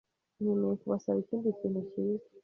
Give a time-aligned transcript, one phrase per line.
[0.41, 2.27] Nkeneye kubasaba ikindi kintu cyiza.